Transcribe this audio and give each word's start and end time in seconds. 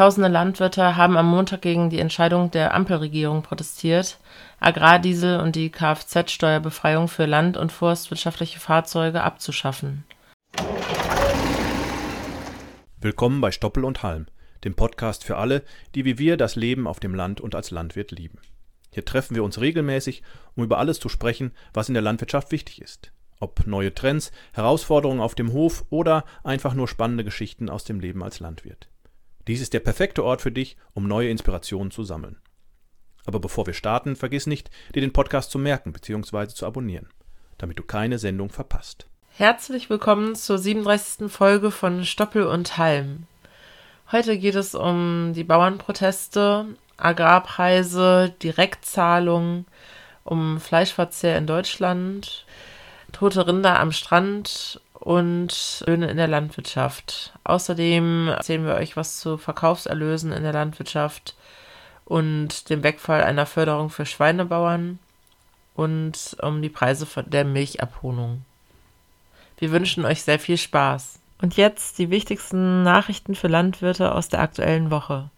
Tausende 0.00 0.30
Landwirte 0.30 0.96
haben 0.96 1.18
am 1.18 1.26
Montag 1.26 1.60
gegen 1.60 1.90
die 1.90 1.98
Entscheidung 1.98 2.50
der 2.50 2.72
Ampelregierung 2.72 3.42
protestiert, 3.42 4.16
Agrardiesel 4.58 5.40
und 5.40 5.56
die 5.56 5.68
Kfz-Steuerbefreiung 5.68 7.06
für 7.06 7.26
land- 7.26 7.58
und 7.58 7.70
forstwirtschaftliche 7.70 8.60
Fahrzeuge 8.60 9.22
abzuschaffen. 9.22 10.04
Willkommen 12.98 13.42
bei 13.42 13.52
Stoppel 13.52 13.84
und 13.84 14.02
Halm, 14.02 14.24
dem 14.64 14.74
Podcast 14.74 15.22
für 15.22 15.36
alle, 15.36 15.64
die 15.94 16.06
wie 16.06 16.16
wir 16.16 16.38
das 16.38 16.56
Leben 16.56 16.86
auf 16.86 16.98
dem 16.98 17.14
Land 17.14 17.42
und 17.42 17.54
als 17.54 17.70
Landwirt 17.70 18.10
lieben. 18.10 18.38
Hier 18.94 19.04
treffen 19.04 19.36
wir 19.36 19.44
uns 19.44 19.60
regelmäßig, 19.60 20.22
um 20.56 20.64
über 20.64 20.78
alles 20.78 20.98
zu 20.98 21.10
sprechen, 21.10 21.52
was 21.74 21.88
in 21.88 21.94
der 21.94 22.02
Landwirtschaft 22.02 22.52
wichtig 22.52 22.80
ist. 22.80 23.12
Ob 23.38 23.66
neue 23.66 23.94
Trends, 23.94 24.32
Herausforderungen 24.54 25.20
auf 25.20 25.34
dem 25.34 25.52
Hof 25.52 25.84
oder 25.90 26.24
einfach 26.42 26.72
nur 26.72 26.88
spannende 26.88 27.22
Geschichten 27.22 27.68
aus 27.68 27.84
dem 27.84 28.00
Leben 28.00 28.22
als 28.22 28.40
Landwirt. 28.40 28.88
Dies 29.46 29.60
ist 29.60 29.72
der 29.72 29.80
perfekte 29.80 30.22
Ort 30.24 30.42
für 30.42 30.52
dich, 30.52 30.76
um 30.92 31.08
neue 31.08 31.30
Inspirationen 31.30 31.90
zu 31.90 32.04
sammeln. 32.04 32.36
Aber 33.24 33.40
bevor 33.40 33.66
wir 33.66 33.74
starten, 33.74 34.16
vergiss 34.16 34.46
nicht, 34.46 34.70
dir 34.94 35.00
den 35.00 35.12
Podcast 35.12 35.50
zu 35.50 35.58
merken 35.58 35.92
bzw. 35.92 36.48
zu 36.48 36.66
abonnieren, 36.66 37.08
damit 37.58 37.78
du 37.78 37.82
keine 37.82 38.18
Sendung 38.18 38.50
verpasst. 38.50 39.06
Herzlich 39.36 39.88
willkommen 39.88 40.34
zur 40.34 40.58
37. 40.58 41.30
Folge 41.30 41.70
von 41.70 42.04
Stoppel 42.04 42.46
und 42.46 42.76
Halm. 42.76 43.26
Heute 44.12 44.36
geht 44.36 44.56
es 44.56 44.74
um 44.74 45.32
die 45.34 45.44
Bauernproteste, 45.44 46.66
Agrarpreise, 46.96 48.34
Direktzahlungen, 48.42 49.66
um 50.24 50.60
Fleischverzehr 50.60 51.38
in 51.38 51.46
Deutschland, 51.46 52.44
tote 53.12 53.46
Rinder 53.46 53.80
am 53.80 53.92
Strand 53.92 54.80
und 55.00 55.82
Löhne 55.86 56.08
in 56.08 56.16
der 56.18 56.28
Landwirtschaft. 56.28 57.32
Außerdem 57.42 58.28
erzählen 58.28 58.64
wir 58.64 58.74
euch 58.74 58.96
was 58.96 59.18
zu 59.18 59.38
Verkaufserlösen 59.38 60.30
in 60.30 60.42
der 60.42 60.52
Landwirtschaft 60.52 61.34
und 62.04 62.68
dem 62.68 62.82
Wegfall 62.82 63.22
einer 63.22 63.46
Förderung 63.46 63.90
für 63.90 64.06
Schweinebauern 64.06 64.98
und 65.74 66.36
um 66.42 66.60
die 66.60 66.68
Preise 66.68 67.06
der 67.24 67.44
Milchabholung. 67.44 68.44
Wir 69.58 69.70
wünschen 69.70 70.04
euch 70.04 70.22
sehr 70.22 70.38
viel 70.38 70.58
Spaß. 70.58 71.18
Und 71.42 71.56
jetzt 71.56 71.98
die 71.98 72.10
wichtigsten 72.10 72.82
Nachrichten 72.82 73.34
für 73.34 73.48
Landwirte 73.48 74.14
aus 74.14 74.28
der 74.28 74.40
aktuellen 74.40 74.90
Woche. 74.90 75.30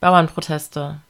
Bauernproteste. 0.00 1.00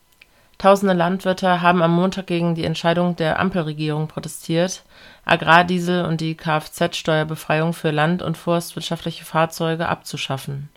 Tausende 0.58 0.94
Landwirte 0.94 1.60
haben 1.60 1.82
am 1.82 1.92
Montag 1.92 2.26
gegen 2.26 2.54
die 2.54 2.64
Entscheidung 2.64 3.14
der 3.14 3.38
Ampelregierung 3.38 4.08
protestiert, 4.08 4.84
Agrardiesel 5.26 6.06
und 6.06 6.22
die 6.22 6.34
Kfz-Steuerbefreiung 6.34 7.74
für 7.74 7.90
land- 7.90 8.22
und 8.22 8.38
forstwirtschaftliche 8.38 9.26
Fahrzeuge 9.26 9.86
abzuschaffen. 9.86 10.70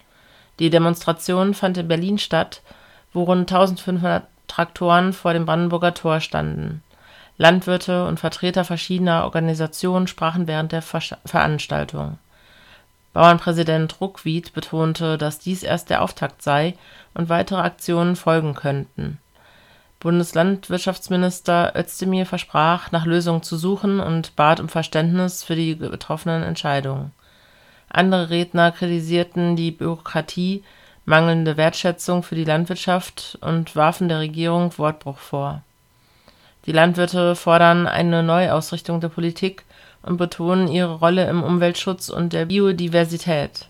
Die 0.60 0.70
Demonstration 0.70 1.54
fand 1.54 1.78
in 1.78 1.88
Berlin 1.88 2.18
statt, 2.18 2.62
wo 3.14 3.24
rund 3.24 3.50
1500 3.50 4.28
Traktoren 4.50 5.14
vor 5.14 5.32
dem 5.32 5.46
Brandenburger 5.46 5.94
Tor 5.94 6.20
standen. 6.20 6.84
Landwirte 7.38 8.06
und 8.06 8.20
Vertreter 8.20 8.66
verschiedener 8.66 9.24
Organisationen 9.24 10.08
sprachen 10.08 10.46
während 10.46 10.74
der 10.74 10.82
Veranstaltung. 10.82 12.18
Bauernpräsident 13.14 14.02
Ruckwied 14.02 14.54
betonte, 14.54 15.18
dass 15.18 15.40
dies 15.40 15.64
erst 15.64 15.90
der 15.90 16.02
Auftakt 16.02 16.42
sei 16.42 16.76
und 17.14 17.30
weitere 17.30 17.62
Aktionen 17.62 18.18
folgen 18.18 18.56
könnten 18.56 19.20
Bundeslandwirtschaftsminister 20.00 21.74
Özdemir 21.76 22.26
versprach, 22.26 22.92
nach 22.92 23.06
Lösungen 23.06 23.44
zu 23.44 23.58
suchen 23.58 24.00
und 24.00 24.36
bat 24.38 24.62
um 24.62 24.70
Verständnis 24.70 25.44
für 25.44 25.56
die 25.56 25.76
betroffenen 25.76 26.42
Entscheidungen. 26.44 27.12
Andere 27.90 28.30
Redner 28.30 28.72
kritisierten 28.72 29.56
die 29.56 29.72
Bürokratie, 29.72 30.64
mangelnde 31.06 31.58
Wertschätzung 31.58 32.24
für 32.24 32.36
die 32.36 32.46
Landwirtschaft 32.46 33.38
und 33.42 33.76
warfen 33.76 34.08
der 34.08 34.20
Regierung 34.20 34.78
Wortbruch 34.78 35.18
vor. 35.18 35.64
Die 36.66 36.72
Landwirte 36.72 37.36
fordern 37.36 37.88
eine 37.88 38.24
Neuausrichtung 38.24 39.02
der 39.02 39.10
Politik 39.10 39.66
und 40.04 40.18
betonen 40.18 40.68
ihre 40.68 40.96
Rolle 40.96 41.28
im 41.30 41.44
Umweltschutz 41.44 42.10
und 42.10 42.32
der 42.32 42.46
Biodiversität 42.46 43.68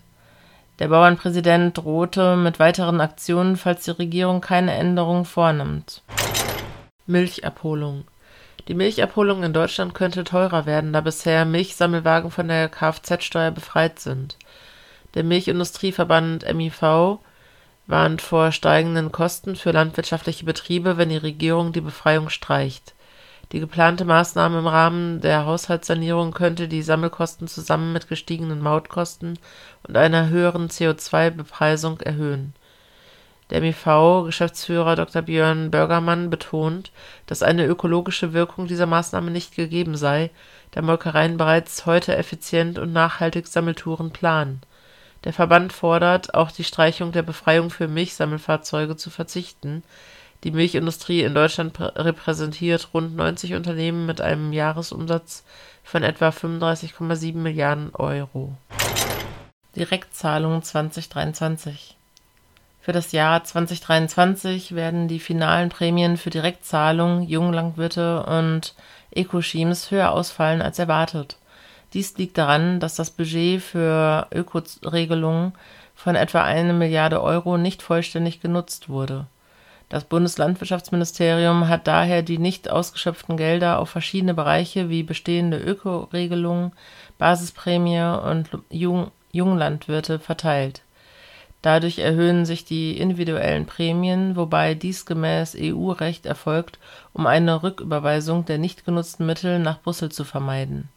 der 0.80 0.88
Bauernpräsident 0.88 1.76
drohte 1.76 2.36
mit 2.36 2.58
weiteren 2.58 3.02
Aktionen, 3.02 3.56
falls 3.56 3.84
die 3.84 3.90
Regierung 3.90 4.40
keine 4.40 4.72
Änderungen 4.72 5.26
vornimmt. 5.26 6.02
Milchabholung 7.06 8.04
Die 8.66 8.74
Milchabholung 8.74 9.42
in 9.42 9.52
Deutschland 9.52 9.94
könnte 9.94 10.24
teurer 10.24 10.64
werden, 10.64 10.94
da 10.94 11.02
bisher 11.02 11.44
Milchsammelwagen 11.44 12.30
von 12.30 12.48
der 12.48 12.70
Kfz-Steuer 12.70 13.50
befreit 13.50 13.98
sind. 13.98 14.38
Der 15.14 15.22
Milchindustrieverband 15.22 16.50
MIV 16.52 17.18
warnt 17.86 18.22
vor 18.22 18.50
steigenden 18.50 19.12
Kosten 19.12 19.56
für 19.56 19.72
landwirtschaftliche 19.72 20.46
Betriebe, 20.46 20.96
wenn 20.96 21.10
die 21.10 21.16
Regierung 21.18 21.72
die 21.72 21.82
Befreiung 21.82 22.30
streicht 22.30 22.94
die 23.52 23.60
geplante 23.60 24.04
Maßnahme 24.04 24.60
im 24.60 24.66
Rahmen 24.66 25.20
der 25.20 25.44
Haushaltssanierung 25.44 26.32
könnte 26.32 26.68
die 26.68 26.82
Sammelkosten 26.82 27.48
zusammen 27.48 27.92
mit 27.92 28.08
gestiegenen 28.08 28.60
Mautkosten 28.60 29.38
und 29.88 29.96
einer 29.96 30.28
höheren 30.28 30.68
CO2-Bepreisung 30.68 32.00
erhöhen. 32.00 32.54
Der 33.50 33.60
MIV-Geschäftsführer 33.60 34.94
Dr. 34.94 35.22
Björn 35.22 35.72
Börgermann 35.72 36.30
betont, 36.30 36.92
dass 37.26 37.42
eine 37.42 37.66
ökologische 37.66 38.32
Wirkung 38.32 38.68
dieser 38.68 38.86
Maßnahme 38.86 39.32
nicht 39.32 39.56
gegeben 39.56 39.96
sei, 39.96 40.30
da 40.70 40.82
Molkereien 40.82 41.36
bereits 41.36 41.84
heute 41.86 42.16
effizient 42.16 42.78
und 42.78 42.92
nachhaltig 42.92 43.48
Sammeltouren 43.48 44.12
planen. 44.12 44.60
Der 45.24 45.32
Verband 45.32 45.72
fordert, 45.72 46.34
auch 46.34 46.52
die 46.52 46.62
Streichung 46.62 47.10
der 47.10 47.22
Befreiung 47.22 47.70
für 47.70 47.88
Milchsammelfahrzeuge 47.88 48.96
zu 48.96 49.10
verzichten 49.10 49.82
die 50.44 50.50
Milchindustrie 50.52 51.22
in 51.22 51.34
Deutschland 51.34 51.78
repräsentiert 51.78 52.88
rund 52.94 53.14
90 53.14 53.54
Unternehmen 53.54 54.06
mit 54.06 54.20
einem 54.20 54.52
Jahresumsatz 54.52 55.44
von 55.84 56.02
etwa 56.02 56.28
35,7 56.30 57.36
Milliarden 57.36 57.94
Euro. 57.94 58.54
Direktzahlungen 59.76 60.62
2023 60.62 61.96
Für 62.80 62.92
das 62.92 63.12
Jahr 63.12 63.44
2023 63.44 64.74
werden 64.74 65.08
die 65.08 65.20
finalen 65.20 65.68
Prämien 65.68 66.16
für 66.16 66.30
Direktzahlungen, 66.30 67.28
Junglandwirte 67.28 68.24
und 68.24 68.74
Eco-Schemes 69.10 69.90
höher 69.90 70.12
ausfallen 70.12 70.62
als 70.62 70.78
erwartet. 70.78 71.36
Dies 71.92 72.16
liegt 72.16 72.38
daran, 72.38 72.80
dass 72.80 72.94
das 72.94 73.10
Budget 73.10 73.62
für 73.62 74.26
Ökoregelungen 74.32 75.52
von 75.94 76.14
etwa 76.14 76.42
eine 76.42 76.72
Milliarde 76.72 77.20
Euro 77.20 77.58
nicht 77.58 77.82
vollständig 77.82 78.40
genutzt 78.40 78.88
wurde 78.88 79.26
das 79.90 80.04
Bundeslandwirtschaftsministerium 80.04 81.68
hat 81.68 81.88
daher 81.88 82.22
die 82.22 82.38
nicht 82.38 82.70
ausgeschöpften 82.70 83.36
Gelder 83.36 83.80
auf 83.80 83.90
verschiedene 83.90 84.34
Bereiche 84.34 84.88
wie 84.88 85.02
bestehende 85.02 85.58
Ökoregelungen, 85.58 86.70
Basisprämie 87.18 88.00
und 88.00 88.48
Junglandwirte 89.32 90.20
verteilt. 90.20 90.82
Dadurch 91.60 91.98
erhöhen 91.98 92.46
sich 92.46 92.64
die 92.64 92.98
individuellen 92.98 93.66
Prämien, 93.66 94.36
wobei 94.36 94.74
dies 94.74 95.06
gemäß 95.06 95.56
EU-Recht 95.58 96.24
erfolgt, 96.24 96.78
um 97.12 97.26
eine 97.26 97.64
Rücküberweisung 97.64 98.44
der 98.44 98.58
nicht 98.58 98.84
genutzten 98.84 99.26
Mittel 99.26 99.58
nach 99.58 99.82
Brüssel 99.82 100.12
zu 100.12 100.22
vermeiden. 100.22 100.88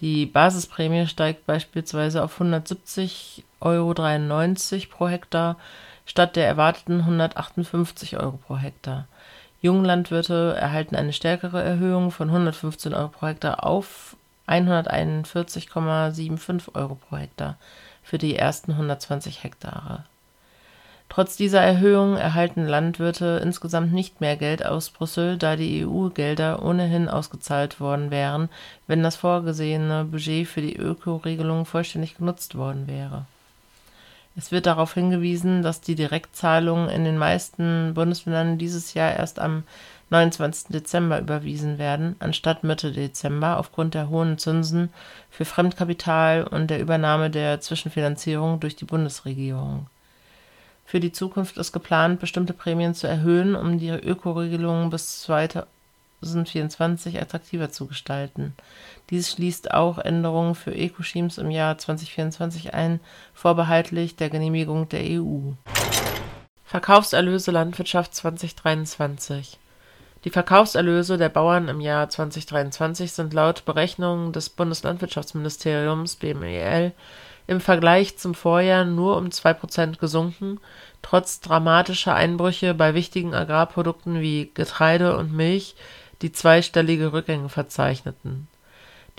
Die 0.00 0.24
Basisprämie 0.24 1.06
steigt 1.06 1.44
beispielsweise 1.44 2.24
auf 2.24 2.40
170,93 2.40 3.42
Euro 3.60 3.94
pro 4.96 5.08
Hektar 5.08 5.58
statt 6.06 6.36
der 6.36 6.46
erwarteten 6.46 7.00
158 7.00 8.16
Euro 8.18 8.38
pro 8.38 8.56
Hektar. 8.56 9.06
Junglandwirte 9.60 10.56
erhalten 10.58 10.96
eine 10.96 11.12
stärkere 11.12 11.62
Erhöhung 11.62 12.10
von 12.10 12.28
115 12.28 12.92
Euro 12.92 13.08
pro 13.08 13.28
Hektar 13.28 13.64
auf 13.64 14.16
141,75 14.46 16.74
Euro 16.74 16.96
pro 16.96 17.16
Hektar 17.16 17.56
für 18.02 18.18
die 18.18 18.36
ersten 18.36 18.72
120 18.72 19.42
Hektare. 19.42 20.04
Trotz 21.08 21.36
dieser 21.36 21.60
Erhöhung 21.60 22.16
erhalten 22.16 22.66
Landwirte 22.66 23.40
insgesamt 23.42 23.92
nicht 23.92 24.20
mehr 24.20 24.36
Geld 24.36 24.64
aus 24.66 24.90
Brüssel, 24.90 25.38
da 25.38 25.56
die 25.56 25.86
EU-Gelder 25.86 26.62
ohnehin 26.62 27.08
ausgezahlt 27.08 27.80
worden 27.80 28.10
wären, 28.10 28.50
wenn 28.86 29.02
das 29.02 29.16
vorgesehene 29.16 30.04
Budget 30.04 30.46
für 30.48 30.60
die 30.60 30.76
Ökoregelung 30.76 31.64
vollständig 31.66 32.16
genutzt 32.16 32.56
worden 32.56 32.86
wäre 32.86 33.26
es 34.36 34.50
wird 34.50 34.66
darauf 34.66 34.94
hingewiesen, 34.94 35.62
dass 35.62 35.80
die 35.80 35.94
Direktzahlungen 35.94 36.88
in 36.88 37.04
den 37.04 37.18
meisten 37.18 37.94
Bundesländern 37.94 38.58
dieses 38.58 38.94
Jahr 38.94 39.14
erst 39.14 39.38
am 39.38 39.62
29. 40.10 40.68
Dezember 40.68 41.20
überwiesen 41.20 41.78
werden, 41.78 42.16
anstatt 42.18 42.64
Mitte 42.64 42.92
Dezember 42.92 43.58
aufgrund 43.58 43.94
der 43.94 44.08
hohen 44.08 44.38
Zinsen 44.38 44.90
für 45.30 45.44
Fremdkapital 45.44 46.44
und 46.44 46.68
der 46.68 46.80
Übernahme 46.80 47.30
der 47.30 47.60
Zwischenfinanzierung 47.60 48.60
durch 48.60 48.76
die 48.76 48.84
Bundesregierung. 48.84 49.86
Für 50.84 51.00
die 51.00 51.12
Zukunft 51.12 51.56
ist 51.56 51.72
geplant, 51.72 52.20
bestimmte 52.20 52.52
Prämien 52.52 52.94
zu 52.94 53.06
erhöhen, 53.06 53.54
um 53.54 53.78
die 53.78 53.88
Ökoregelungen 53.88 54.90
bis 54.90 55.22
2024 56.24 57.20
attraktiver 57.20 57.70
zu 57.70 57.86
gestalten. 57.86 58.54
Dies 59.10 59.30
schließt 59.30 59.72
auch 59.72 59.98
Änderungen 59.98 60.54
für 60.54 60.74
Ecoschemes 60.74 61.38
im 61.38 61.50
Jahr 61.50 61.78
2024 61.78 62.74
ein, 62.74 63.00
vorbehaltlich 63.34 64.16
der 64.16 64.30
Genehmigung 64.30 64.88
der 64.88 65.02
EU. 65.02 65.52
Verkaufserlöse 66.64 67.50
Landwirtschaft 67.50 68.14
2023 68.14 69.58
Die 70.24 70.30
Verkaufserlöse 70.30 71.18
der 71.18 71.28
Bauern 71.28 71.68
im 71.68 71.80
Jahr 71.80 72.08
2023 72.08 73.12
sind 73.12 73.32
laut 73.32 73.64
Berechnungen 73.64 74.32
des 74.32 74.48
Bundeslandwirtschaftsministeriums 74.48 76.16
BMEL 76.16 76.92
im 77.46 77.60
Vergleich 77.60 78.16
zum 78.16 78.34
Vorjahr 78.34 78.84
nur 78.84 79.16
um 79.16 79.26
2% 79.26 79.98
gesunken, 79.98 80.60
trotz 81.02 81.40
dramatischer 81.40 82.14
Einbrüche 82.14 82.74
bei 82.74 82.94
wichtigen 82.94 83.34
Agrarprodukten 83.34 84.20
wie 84.20 84.50
Getreide 84.54 85.16
und 85.16 85.32
Milch, 85.32 85.74
die 86.22 86.32
zweistellige 86.32 87.12
Rückgänge 87.12 87.48
verzeichneten. 87.48 88.48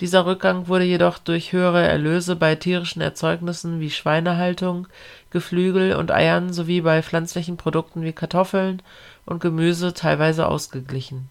Dieser 0.00 0.26
Rückgang 0.26 0.68
wurde 0.68 0.84
jedoch 0.84 1.16
durch 1.16 1.52
höhere 1.52 1.86
Erlöse 1.86 2.36
bei 2.36 2.54
tierischen 2.54 3.00
Erzeugnissen 3.00 3.80
wie 3.80 3.90
Schweinehaltung, 3.90 4.88
Geflügel 5.30 5.96
und 5.96 6.10
Eiern 6.10 6.52
sowie 6.52 6.82
bei 6.82 7.02
pflanzlichen 7.02 7.56
Produkten 7.56 8.02
wie 8.02 8.12
Kartoffeln 8.12 8.82
und 9.24 9.40
Gemüse 9.40 9.94
teilweise 9.94 10.48
ausgeglichen. 10.48 11.30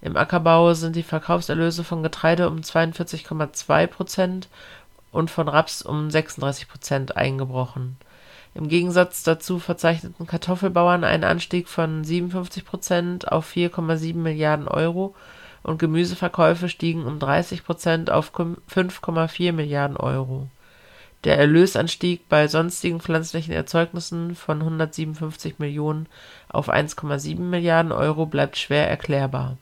Im 0.00 0.16
Ackerbau 0.16 0.72
sind 0.72 0.96
die 0.96 1.02
Verkaufserlöse 1.02 1.84
von 1.84 2.02
Getreide 2.02 2.48
um 2.48 2.60
42,2 2.60 3.86
Prozent 3.86 4.48
und 5.12 5.30
von 5.30 5.48
Raps 5.48 5.82
um 5.82 6.10
36 6.10 6.68
Prozent 6.68 7.16
eingebrochen. 7.18 7.98
Im 8.54 8.68
Gegensatz 8.68 9.22
dazu 9.22 9.58
verzeichneten 9.58 10.26
Kartoffelbauern 10.26 11.04
einen 11.04 11.24
Anstieg 11.24 11.68
von 11.68 12.02
57 12.02 12.64
Prozent 12.64 13.30
auf 13.30 13.50
4,7 13.50 14.16
Milliarden 14.16 14.66
Euro 14.66 15.14
und 15.62 15.78
Gemüseverkäufe 15.78 16.68
stiegen 16.68 17.04
um 17.04 17.18
30 17.18 17.64
Prozent 17.64 18.10
auf 18.10 18.32
5,4 18.34 19.52
Milliarden 19.52 19.96
Euro. 19.96 20.48
Der 21.24 21.38
Erlösanstieg 21.38 22.28
bei 22.28 22.48
sonstigen 22.48 23.00
pflanzlichen 23.00 23.52
Erzeugnissen 23.52 24.34
von 24.34 24.60
157 24.60 25.58
Millionen 25.58 26.06
auf 26.48 26.70
1,7 26.70 27.38
Milliarden 27.40 27.92
Euro 27.92 28.24
bleibt 28.26 28.56
schwer 28.56 28.88
erklärbar. 28.88 29.58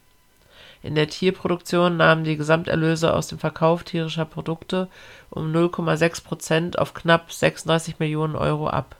In 0.82 0.94
der 0.94 1.08
Tierproduktion 1.08 1.96
nahmen 1.96 2.24
die 2.24 2.36
Gesamterlöse 2.36 3.12
aus 3.12 3.26
dem 3.26 3.38
Verkauf 3.38 3.82
tierischer 3.82 4.24
Produkte 4.24 4.88
um 5.30 5.52
0,6 5.52 6.22
Prozent 6.22 6.78
auf 6.78 6.94
knapp 6.94 7.32
36 7.32 7.98
Millionen 7.98 8.36
Euro 8.36 8.68
ab. 8.68 8.96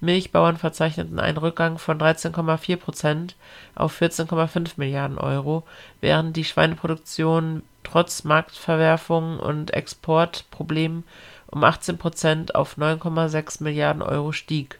Milchbauern 0.00 0.58
verzeichneten 0.58 1.18
einen 1.18 1.38
Rückgang 1.38 1.78
von 1.78 1.98
13,4 1.98 2.76
Prozent 2.76 3.36
auf 3.74 3.98
14,5 4.00 4.72
Milliarden 4.76 5.16
Euro, 5.16 5.64
während 6.02 6.36
die 6.36 6.44
Schweineproduktion 6.44 7.62
trotz 7.82 8.24
Marktverwerfungen 8.24 9.40
und 9.40 9.72
Exportproblemen 9.72 11.04
um 11.46 11.64
18 11.64 11.96
Prozent 11.96 12.54
auf 12.54 12.76
9,6 12.76 13.62
Milliarden 13.62 14.02
Euro 14.02 14.32
stieg. 14.32 14.78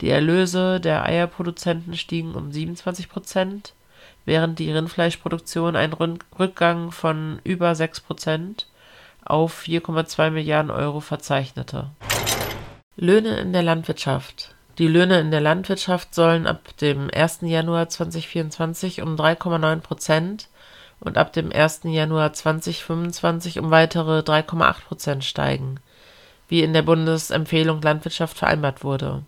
Die 0.00 0.10
Erlöse 0.10 0.78
der 0.78 1.04
Eierproduzenten 1.04 1.96
stiegen 1.96 2.36
um 2.36 2.52
27 2.52 3.08
Prozent, 3.08 3.72
während 4.28 4.58
die 4.58 4.70
Rindfleischproduktion 4.70 5.74
einen 5.74 5.94
Rückgang 6.38 6.92
von 6.92 7.40
über 7.44 7.74
6 7.74 8.00
Prozent 8.00 8.66
auf 9.24 9.62
4,2 9.62 10.30
Milliarden 10.30 10.70
Euro 10.70 11.00
verzeichnete. 11.00 11.90
Löhne 12.94 13.38
in 13.38 13.54
der 13.54 13.62
Landwirtschaft 13.62 14.54
Die 14.76 14.86
Löhne 14.86 15.18
in 15.18 15.30
der 15.30 15.40
Landwirtschaft 15.40 16.14
sollen 16.14 16.46
ab 16.46 16.76
dem 16.76 17.08
1. 17.10 17.38
Januar 17.40 17.88
2024 17.88 19.00
um 19.00 19.16
3,9 19.16 19.80
Prozent 19.80 20.48
und 21.00 21.16
ab 21.16 21.32
dem 21.32 21.50
1. 21.50 21.80
Januar 21.84 22.34
2025 22.34 23.58
um 23.58 23.70
weitere 23.70 24.18
3,8 24.18 24.84
Prozent 24.86 25.24
steigen, 25.24 25.80
wie 26.48 26.62
in 26.62 26.74
der 26.74 26.82
Bundesempfehlung 26.82 27.80
Landwirtschaft 27.80 28.36
vereinbart 28.36 28.84
wurde. 28.84 29.22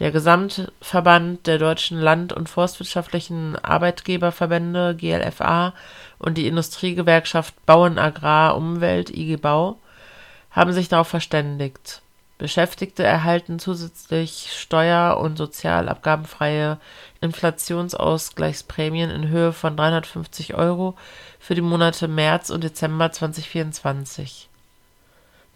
Der 0.00 0.10
Gesamtverband 0.12 1.46
der 1.46 1.58
deutschen 1.58 1.98
Land 2.00 2.32
und 2.32 2.48
forstwirtschaftlichen 2.48 3.56
Arbeitgeberverbände 3.56 4.96
(GLFA) 4.96 5.74
und 6.18 6.38
die 6.38 6.46
Industriegewerkschaft 6.46 7.66
Bauen 7.66 7.98
Agrar 7.98 8.56
Umwelt 8.56 9.10
IG 9.10 9.36
Bau 9.36 9.78
haben 10.50 10.72
sich 10.72 10.88
darauf 10.88 11.08
verständigt. 11.08 12.00
Beschäftigte 12.38 13.02
erhalten 13.02 13.58
zusätzlich 13.58 14.48
steuer 14.58 15.18
und 15.18 15.36
sozialabgabenfreie 15.36 16.78
Inflationsausgleichsprämien 17.20 19.10
in 19.10 19.28
Höhe 19.28 19.52
von 19.52 19.76
350 19.76 20.54
Euro 20.54 20.96
für 21.38 21.54
die 21.54 21.60
Monate 21.60 22.08
März 22.08 22.48
und 22.48 22.64
Dezember 22.64 23.12
2024. 23.12 24.49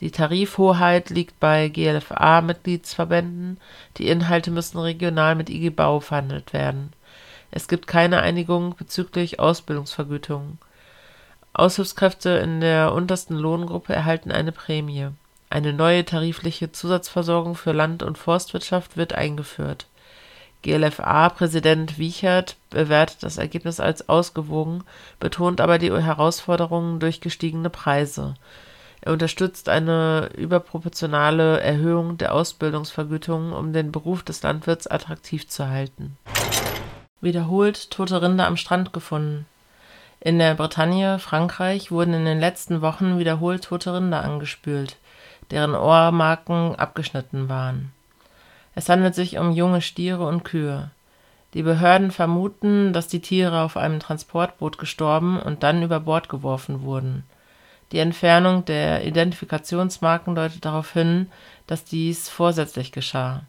Die 0.01 0.11
Tarifhoheit 0.11 1.11
liegt 1.11 1.39
bei 1.39 1.69
GLFA-Mitgliedsverbänden, 1.69 3.59
die 3.97 4.09
Inhalte 4.09 4.51
müssen 4.51 4.79
regional 4.79 5.35
mit 5.37 5.49
IG 5.51 5.71
Bau 5.71 6.01
verhandelt 6.01 6.53
werden. 6.53 6.93
Es 7.51 7.69
gibt 7.69 7.87
keine 7.87 8.21
Einigung 8.21 8.75
bezüglich 8.77 9.39
Ausbildungsvergütungen. 9.39 10.59
Aushilfskräfte 11.53 12.31
in 12.31 12.61
der 12.61 12.93
untersten 12.93 13.37
Lohngruppe 13.37 13.93
erhalten 13.93 14.33
eine 14.33 14.51
Prämie. 14.51 15.11
Eine 15.51 15.73
neue 15.73 16.05
tarifliche 16.05 16.73
Zusatzversorgung 16.73 17.55
für 17.55 17.71
Land 17.71 18.03
und 18.03 18.19
Forstwirtschaft 18.19 18.97
wird 18.97 19.13
eingeführt. 19.13 19.87
GLFA-Präsident 20.65 21.99
Wiechert 21.99 22.57
bewertet 22.71 23.19
das 23.23 23.37
Ergebnis 23.37 23.79
als 23.79 24.09
ausgewogen, 24.09 24.83
betont 25.21 25.61
aber 25.61 25.79
die 25.79 25.93
Herausforderungen 25.93 26.99
durch 26.99 27.21
gestiegene 27.21 27.71
Preise. 27.71 28.35
Er 29.05 29.13
unterstützt 29.13 29.69
eine 29.69 30.31
überproportionale 30.35 31.61
Erhöhung 31.61 32.17
der 32.17 32.33
Ausbildungsvergütungen, 32.33 33.53
um 33.53 33.75
den 33.75 33.93
Beruf 33.93 34.23
des 34.23 34.43
Landwirts 34.43 34.87
attraktiv 34.87 35.47
zu 35.47 35.69
halten. 35.69 36.17
Wiederholt 37.21 37.91
tote 37.91 38.23
Rinder 38.23 38.47
am 38.47 38.57
Strand 38.57 38.95
gefunden. 38.95 39.45
In 40.21 40.39
der 40.39 40.55
Bretagne, 40.55 41.19
Frankreich, 41.19 41.91
wurden 41.91 42.15
in 42.15 42.25
den 42.25 42.41
letzten 42.41 42.81
Wochen 42.81 43.19
wiederholt 43.19 43.65
tote 43.65 43.93
Rinder 43.93 44.25
angespült, 44.25 44.97
deren 45.51 45.75
Ohrmarken 45.75 46.75
abgeschnitten 46.75 47.51
waren. 47.51 47.93
Es 48.75 48.89
handelt 48.89 49.15
sich 49.15 49.37
um 49.37 49.53
junge 49.53 49.83
Stiere 49.83 50.27
und 50.27 50.45
Kühe. 50.45 50.91
Die 51.53 51.63
Behörden 51.63 52.11
vermuten, 52.11 52.95
dass 52.95 53.09
die 53.09 53.21
Tiere 53.21 53.61
auf 53.61 53.77
einem 53.77 54.01
Transportboot 54.01 54.79
gestorben 54.79 55.39
und 55.39 55.63
dann 55.63 55.83
über 55.83 56.01
Bord 56.01 56.31
geworfen 56.31 56.85
wurden. 56.85 57.25
Die 57.95 58.01
Entfernung 58.01 58.65
der 58.65 59.07
Identifikationsmarken 59.07 60.35
deutet 60.35 60.65
darauf 60.65 60.93
hin, 60.93 61.31
dass 61.69 61.85
dies 61.85 62.29
vorsätzlich 62.29 62.91
geschah. 62.91 63.43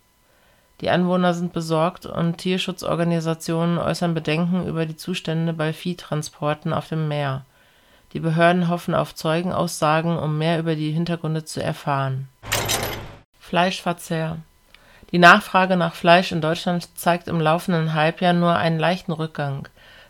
Die 0.82 0.92
Anwohner 0.92 1.34
sind 1.34 1.52
besorgt 1.52 2.06
und 2.06 2.38
Tierschutzorganisationen 2.38 3.80
äußern 3.80 4.14
Bedenken 4.14 4.68
über 4.68 4.86
die 4.86 4.98
Zustände 4.98 5.52
bei 5.52 5.74
Viehtransporten 5.74 6.74
auf 6.74 6.88
dem 6.90 7.08
Meer. 7.08 7.44
Die 8.14 8.20
Behörden 8.20 8.70
hoffen 8.70 8.94
auf 8.94 9.16
Zeugenaussagen, 9.16 10.16
um 10.16 10.38
mehr 10.38 10.60
über 10.60 10.76
die 10.76 10.92
Hintergründe 10.92 11.44
zu 11.44 11.64
erfahren. 11.64 12.28
Fleischverzehr 13.40 14.38
Die 15.12 15.18
Nachfrage 15.18 15.76
nach 15.76 15.96
Fleisch 15.96 16.32
in 16.32 16.42
Deutschland 16.42 16.88
zeigt 17.00 17.30
im 17.30 17.42
laufenden 17.42 17.96
Halbjahr 17.96 18.34
nur 18.34 18.56
einen 18.56 18.78
leichten 18.78 19.12
Rückgang 19.12 19.68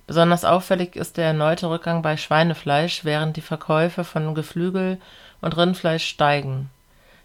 Besonders 0.08 0.46
auffällig 0.46 0.96
ist 0.96 1.18
der 1.18 1.26
erneute 1.26 1.70
Rückgang 1.70 2.02
bei 2.02 2.16
Schweinefleisch, 2.16 3.04
während 3.06 3.38
die 3.38 3.42
Verkäufe 3.42 4.04
von 4.04 4.36
Geflügel 4.36 5.00
und 5.42 5.58
Rindfleisch 5.58 6.06
steigen. 6.06 6.70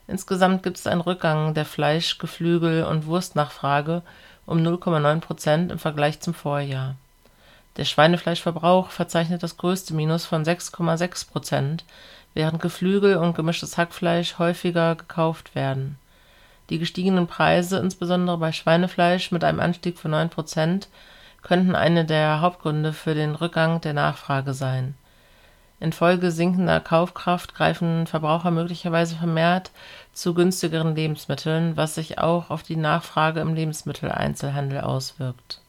Insgesamt 0.08 0.62
gibt 0.62 0.78
es 0.78 0.86
einen 0.86 1.02
Rückgang 1.02 1.54
der 1.54 1.66
Fleisch 1.66 2.18
Geflügel 2.18 2.84
und 2.84 3.06
Wurstnachfrage 3.06 4.02
um 4.46 4.58
0,9 4.58 5.20
Prozent 5.20 5.70
im 5.70 5.78
Vergleich 5.78 6.20
zum 6.20 6.34
Vorjahr. 6.34 6.96
Der 7.76 7.84
Schweinefleischverbrauch 7.84 8.90
verzeichnet 8.90 9.42
das 9.42 9.56
größte 9.56 9.94
Minus 9.94 10.26
von 10.26 10.44
6,6 10.44 11.30
Prozent, 11.30 11.84
während 12.34 12.60
Geflügel 12.60 13.16
und 13.16 13.36
gemischtes 13.36 13.78
Hackfleisch 13.78 14.38
häufiger 14.38 14.96
gekauft 14.96 15.54
werden. 15.54 15.98
Die 16.70 16.78
gestiegenen 16.78 17.26
Preise, 17.26 17.78
insbesondere 17.78 18.38
bei 18.38 18.52
Schweinefleisch 18.52 19.30
mit 19.30 19.44
einem 19.44 19.60
Anstieg 19.60 19.98
von 19.98 20.12
9 20.12 20.30
Prozent 20.30 20.88
könnten 21.42 21.74
eine 21.74 22.04
der 22.04 22.40
Hauptgründe 22.40 22.92
für 22.92 23.14
den 23.14 23.34
Rückgang 23.34 23.80
der 23.80 23.94
Nachfrage 23.94 24.54
sein. 24.54 24.94
Infolge 25.80 26.30
sinkender 26.30 26.78
Kaufkraft 26.78 27.54
greifen 27.54 28.06
Verbraucher 28.06 28.50
möglicherweise 28.50 29.16
vermehrt 29.16 29.70
zu 30.12 30.34
günstigeren 30.34 30.94
Lebensmitteln, 30.94 31.76
was 31.76 31.94
sich 31.94 32.18
auch 32.18 32.50
auf 32.50 32.62
die 32.62 32.76
Nachfrage 32.76 33.40
im 33.40 33.54
Lebensmitteleinzelhandel 33.54 34.82
auswirkt. 34.82 35.62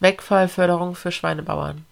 Wegfallförderung 0.00 0.94
für 0.94 1.12
Schweinebauern 1.12 1.84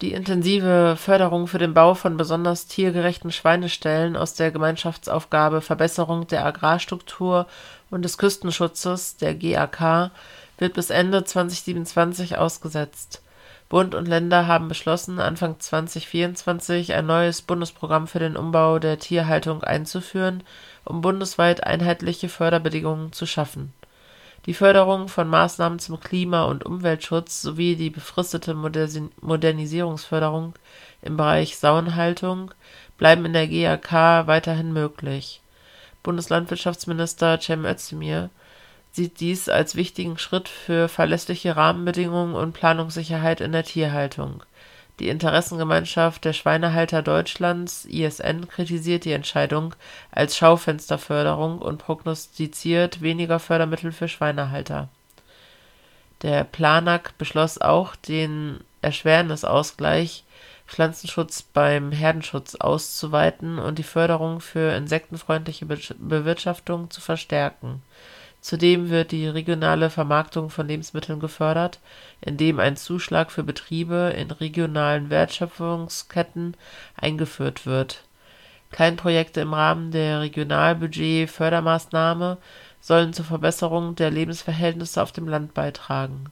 Die 0.00 0.12
intensive 0.12 0.94
Förderung 0.96 1.48
für 1.48 1.58
den 1.58 1.74
Bau 1.74 1.94
von 1.94 2.16
besonders 2.16 2.66
tiergerechten 2.66 3.32
Schweineställen 3.32 4.16
aus 4.16 4.34
der 4.34 4.52
Gemeinschaftsaufgabe 4.52 5.60
Verbesserung 5.60 6.28
der 6.28 6.46
Agrarstruktur 6.46 7.46
und 7.90 8.04
des 8.04 8.18
Küstenschutzes 8.18 9.16
der 9.16 9.34
GAK 9.34 10.12
wird 10.60 10.74
bis 10.74 10.90
Ende 10.90 11.24
2027 11.24 12.38
ausgesetzt. 12.38 13.22
Bund 13.70 13.94
und 13.94 14.06
Länder 14.06 14.46
haben 14.46 14.68
beschlossen, 14.68 15.20
Anfang 15.20 15.58
2024 15.58 16.92
ein 16.92 17.06
neues 17.06 17.40
Bundesprogramm 17.40 18.08
für 18.08 18.18
den 18.18 18.36
Umbau 18.36 18.80
der 18.80 18.98
Tierhaltung 18.98 19.62
einzuführen, 19.62 20.42
um 20.84 21.00
bundesweit 21.00 21.64
einheitliche 21.64 22.28
Förderbedingungen 22.28 23.12
zu 23.12 23.26
schaffen. 23.26 23.72
die 24.46 24.54
Förderung 24.54 25.08
von 25.08 25.28
Maßnahmen 25.28 25.78
zum 25.78 26.00
Klima- 26.00 26.44
und 26.44 26.64
Umweltschutz 26.64 27.42
sowie 27.42 27.76
die 27.76 27.90
befristete 27.90 28.54
Modernisierungsförderung 28.54 30.54
im 31.02 31.16
Bereich 31.16 31.58
Sauenhaltung 31.58 32.50
bleiben 32.96 33.26
in 33.26 33.34
der 33.34 33.48
GAK 33.48 34.26
weiterhin 34.26 34.72
möglich. 34.72 35.42
Bundeslandwirtschaftsminister 36.02 37.38
Cem 37.38 37.66
Özdemir 37.66 38.30
sieht 38.92 39.20
dies 39.20 39.48
als 39.48 39.76
wichtigen 39.76 40.18
Schritt 40.18 40.48
für 40.48 40.88
verlässliche 40.88 41.56
Rahmenbedingungen 41.56 42.34
und 42.34 42.52
Planungssicherheit 42.52 43.40
in 43.40 43.52
der 43.52 43.64
Tierhaltung. 43.64 44.42
Die 44.98 45.08
Interessengemeinschaft 45.08 46.24
der 46.24 46.34
Schweinehalter 46.34 47.00
Deutschlands 47.00 47.86
(ISN) 47.86 48.48
kritisiert 48.48 49.06
die 49.06 49.12
Entscheidung 49.12 49.74
als 50.10 50.36
Schaufensterförderung 50.36 51.58
und 51.58 51.78
prognostiziert 51.78 53.00
weniger 53.00 53.38
Fördermittel 53.38 53.92
für 53.92 54.08
Schweinehalter. 54.08 54.88
Der 56.20 56.44
Planak 56.44 57.16
beschloss 57.16 57.58
auch, 57.58 57.96
den 57.96 58.60
Erschwernisausgleich 58.82 60.24
Pflanzenschutz 60.66 61.42
beim 61.42 61.92
Herdenschutz 61.92 62.56
auszuweiten 62.56 63.58
und 63.58 63.78
die 63.78 63.84
Förderung 63.84 64.40
für 64.40 64.74
insektenfreundliche 64.76 65.64
Bewirtschaftung 65.64 66.90
zu 66.90 67.00
verstärken 67.00 67.82
Zudem 68.40 68.88
wird 68.88 69.12
die 69.12 69.26
regionale 69.26 69.90
Vermarktung 69.90 70.48
von 70.48 70.66
Lebensmitteln 70.66 71.20
gefördert, 71.20 71.78
indem 72.22 72.58
ein 72.58 72.76
Zuschlag 72.76 73.30
für 73.30 73.42
Betriebe 73.42 74.14
in 74.16 74.30
regionalen 74.30 75.10
Wertschöpfungsketten 75.10 76.56
eingeführt 76.96 77.66
wird. 77.66 78.02
Kleinprojekte 78.70 79.42
im 79.42 79.52
Rahmen 79.52 79.90
der 79.90 80.20
Regionalbudget-Fördermaßnahme 80.20 82.38
sollen 82.80 83.12
zur 83.12 83.26
Verbesserung 83.26 83.94
der 83.96 84.10
Lebensverhältnisse 84.10 85.02
auf 85.02 85.12
dem 85.12 85.28
Land 85.28 85.52
beitragen. 85.52 86.30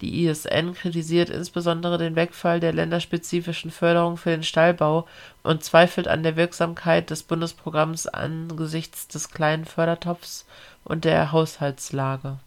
Die 0.00 0.26
ISN 0.26 0.74
kritisiert 0.74 1.28
insbesondere 1.28 1.98
den 1.98 2.14
Wegfall 2.14 2.60
der 2.60 2.72
länderspezifischen 2.72 3.72
Förderung 3.72 4.16
für 4.16 4.30
den 4.30 4.44
Stallbau 4.44 5.08
und 5.42 5.64
zweifelt 5.64 6.06
an 6.06 6.22
der 6.22 6.36
Wirksamkeit 6.36 7.10
des 7.10 7.24
Bundesprogramms 7.24 8.06
angesichts 8.06 9.08
des 9.08 9.30
kleinen 9.30 9.64
Fördertopfs 9.64 10.46
und 10.88 11.04
der 11.04 11.32
Haushaltslage. 11.32 12.38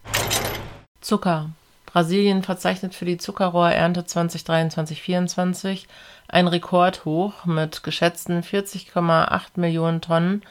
Zucker. 1.00 1.50
Brasilien 1.86 2.42
verzeichnet 2.42 2.96
für 2.96 3.06
die 3.06 3.18
Zuckerrohrernte 3.18 4.02
2023/24 4.02 5.88
ein 6.28 6.48
Rekordhoch 6.48 7.46
mit 7.46 7.84
geschätzten 7.84 8.44
40,8 8.44 9.60
Millionen 9.60 10.00
Tonnen, 10.00 10.42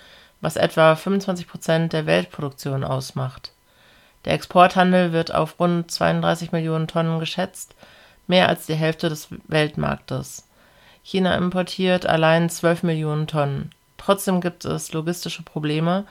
was 0.43 0.57
etwa 0.57 0.95
25 0.97 1.49
Prozent 1.49 1.93
der 1.93 2.07
Weltproduktion 2.07 2.85
ausmacht. 2.85 3.53
Der 4.27 4.35
Exporthandel 4.35 5.13
wird 5.13 5.35
auf 5.35 5.59
rund 5.59 5.91
32 5.91 6.53
Millionen 6.53 6.89
Tonnen 6.89 7.19
geschätzt, 7.21 7.75
mehr 8.27 8.49
als 8.49 8.67
die 8.67 8.75
Hälfte 8.75 9.09
des 9.09 9.29
Weltmarktes. 9.49 10.47
China 11.03 11.35
importiert 11.37 12.05
allein 12.05 12.51
12 12.51 12.83
Millionen 12.83 13.27
Tonnen. 13.27 13.71
Trotzdem 13.97 14.43
gibt 14.43 14.67
es 14.67 14.93
logistische 14.93 15.43
Probleme, 15.43 16.05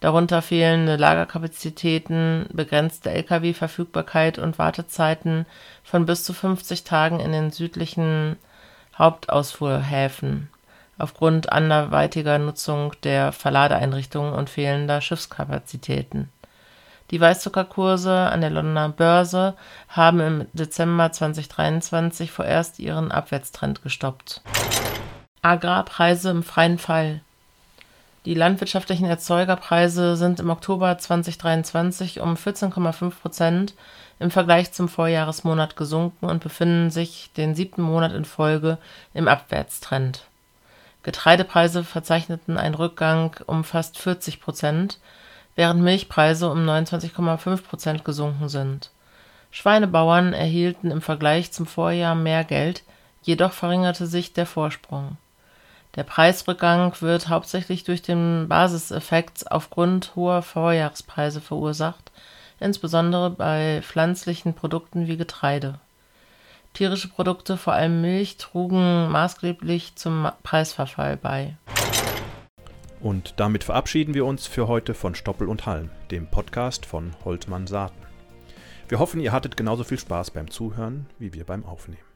darunter 0.00 0.42
fehlende 0.42 0.96
Lagerkapazitäten, 0.96 2.46
begrenzte 2.52 3.10
Lkw-Verfügbarkeit 3.10 4.38
und 4.38 4.58
Wartezeiten 4.58 5.46
von 5.82 6.06
bis 6.06 6.24
zu 6.24 6.32
50 6.32 6.84
Tagen 6.84 7.20
in 7.20 7.32
den 7.32 7.50
südlichen 7.50 8.36
Hauptausfuhrhäfen 8.96 10.48
aufgrund 10.98 11.52
anderweitiger 11.52 12.38
Nutzung 12.38 12.92
der 13.02 13.32
Verladeeinrichtungen 13.32 14.32
und 14.32 14.50
fehlender 14.50 15.00
Schiffskapazitäten. 15.00 16.30
Die 17.10 17.20
Weißzuckerkurse 17.20 18.12
an 18.12 18.40
der 18.40 18.50
Londoner 18.50 18.88
Börse 18.88 19.54
haben 19.88 20.20
im 20.20 20.46
Dezember 20.54 21.12
2023 21.12 22.32
vorerst 22.32 22.80
ihren 22.80 23.12
Abwärtstrend 23.12 23.82
gestoppt. 23.82 24.40
Agrarpreise 25.42 26.30
im 26.30 26.42
freien 26.42 26.78
Fall 26.78 27.20
die 28.26 28.34
landwirtschaftlichen 28.34 29.06
Erzeugerpreise 29.06 30.16
sind 30.16 30.40
im 30.40 30.50
Oktober 30.50 30.98
2023 30.98 32.20
um 32.20 32.34
14,5 32.34 33.10
Prozent 33.10 33.74
im 34.18 34.32
Vergleich 34.32 34.72
zum 34.72 34.88
Vorjahresmonat 34.88 35.76
gesunken 35.76 36.26
und 36.26 36.42
befinden 36.42 36.90
sich 36.90 37.30
den 37.36 37.54
siebten 37.54 37.82
Monat 37.82 38.12
in 38.12 38.24
Folge 38.24 38.78
im 39.14 39.28
Abwärtstrend. 39.28 40.24
Getreidepreise 41.04 41.84
verzeichneten 41.84 42.58
einen 42.58 42.74
Rückgang 42.74 43.36
um 43.46 43.62
fast 43.62 43.96
40 43.96 44.40
Prozent, 44.40 44.98
während 45.54 45.80
Milchpreise 45.80 46.50
um 46.50 46.68
29,5 46.68 47.62
Prozent 47.62 48.04
gesunken 48.04 48.48
sind. 48.48 48.90
Schweinebauern 49.52 50.32
erhielten 50.32 50.90
im 50.90 51.00
Vergleich 51.00 51.52
zum 51.52 51.66
Vorjahr 51.66 52.16
mehr 52.16 52.42
Geld, 52.42 52.82
jedoch 53.22 53.52
verringerte 53.52 54.08
sich 54.08 54.32
der 54.32 54.46
Vorsprung 54.46 55.16
der 55.96 56.04
Preisrückgang 56.04 56.94
wird 57.00 57.28
hauptsächlich 57.28 57.84
durch 57.84 58.02
den 58.02 58.46
Basiseffekt 58.48 59.50
aufgrund 59.50 60.14
hoher 60.14 60.42
Vorjahrespreise 60.42 61.40
verursacht, 61.40 62.12
insbesondere 62.60 63.30
bei 63.30 63.80
pflanzlichen 63.82 64.54
Produkten 64.54 65.06
wie 65.06 65.16
Getreide. 65.16 65.80
Tierische 66.74 67.08
Produkte, 67.08 67.56
vor 67.56 67.72
allem 67.72 68.02
Milch, 68.02 68.36
trugen 68.36 69.08
maßgeblich 69.10 69.96
zum 69.96 70.28
Preisverfall 70.42 71.16
bei. 71.16 71.56
Und 73.00 73.34
damit 73.38 73.64
verabschieden 73.64 74.12
wir 74.12 74.26
uns 74.26 74.46
für 74.46 74.68
heute 74.68 74.92
von 74.92 75.14
Stoppel 75.14 75.48
und 75.48 75.64
Halm, 75.64 75.90
dem 76.10 76.26
Podcast 76.26 76.84
von 76.84 77.14
Holtmann 77.24 77.66
Saaten. 77.66 78.06
Wir 78.88 78.98
hoffen, 78.98 79.20
ihr 79.20 79.32
hattet 79.32 79.56
genauso 79.56 79.84
viel 79.84 79.98
Spaß 79.98 80.30
beim 80.30 80.50
Zuhören 80.50 81.06
wie 81.18 81.32
wir 81.32 81.44
beim 81.44 81.64
Aufnehmen. 81.64 82.15